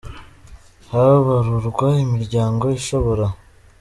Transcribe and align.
habarurwa 0.91 1.87
imiryango 2.05 2.65
ishobora. 2.79 3.25